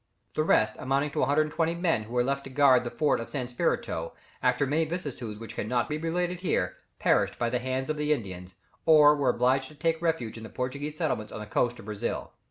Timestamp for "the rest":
0.33-0.73